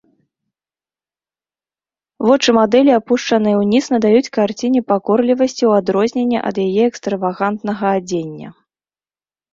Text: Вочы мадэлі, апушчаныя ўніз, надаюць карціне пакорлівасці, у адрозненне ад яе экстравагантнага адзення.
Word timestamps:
Вочы 2.29 2.49
мадэлі, 2.59 2.91
апушчаныя 2.99 3.55
ўніз, 3.61 3.85
надаюць 3.97 4.31
карціне 4.39 4.81
пакорлівасці, 4.93 5.63
у 5.73 5.77
адрозненне 5.81 6.39
ад 6.51 6.55
яе 6.67 6.83
экстравагантнага 6.91 7.85
адзення. 7.99 8.49